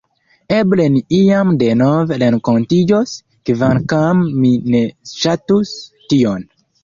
[0.59, 3.13] Eble ni iam denove renkontiĝos,
[3.49, 5.77] kvankam mi ne ŝatus
[6.15, 6.49] tion.